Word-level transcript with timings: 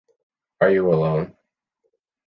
Are 0.61 0.71
you 0.71 0.89
alone? 0.91 1.37